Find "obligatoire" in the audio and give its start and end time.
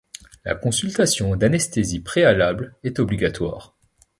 2.97-3.75